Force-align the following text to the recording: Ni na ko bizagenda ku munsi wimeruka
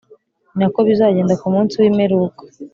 Ni 0.55 0.57
na 0.63 0.67
ko 0.73 0.79
bizagenda 0.87 1.33
ku 1.41 1.47
munsi 1.55 1.73
wimeruka 1.81 2.41